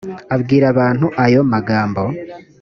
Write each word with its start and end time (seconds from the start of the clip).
abwira 0.35 0.65
abantu 0.73 1.05
ayo 1.23 1.41
magambo 1.53 2.03